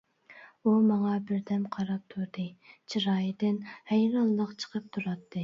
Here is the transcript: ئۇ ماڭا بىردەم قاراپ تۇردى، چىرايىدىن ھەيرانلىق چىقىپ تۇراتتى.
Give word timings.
ئۇ 0.63 0.71
ماڭا 0.85 1.11
بىردەم 1.31 1.67
قاراپ 1.75 2.15
تۇردى، 2.15 2.47
چىرايىدىن 2.95 3.61
ھەيرانلىق 3.93 4.57
چىقىپ 4.65 4.91
تۇراتتى. 4.99 5.39